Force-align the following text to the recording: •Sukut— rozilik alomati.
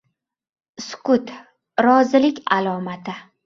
•Sukut— 0.85 1.25
rozilik 1.85 2.43
alomati. 2.59 3.21